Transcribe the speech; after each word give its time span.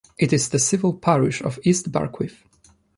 It 0.17 0.33
is 0.33 0.47
in 0.47 0.53
the 0.53 0.57
civil 0.59 0.95
parish 0.95 1.41
of 1.43 1.59
East 1.63 1.91
Barkwith. 1.91 2.43